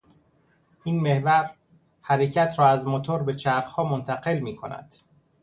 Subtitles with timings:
[0.83, 1.55] این محور،
[2.01, 4.93] حرکت را از موتور به چرخها منتقل میکند.